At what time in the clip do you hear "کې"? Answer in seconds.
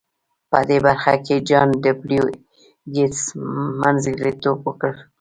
1.25-1.35